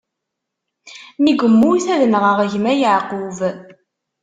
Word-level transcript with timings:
Mi 1.21 1.31
yemmut, 1.33 1.85
ad 1.95 2.01
nɣeɣ 2.07 2.39
gma 2.51 2.73
Yeɛqub. 2.81 3.37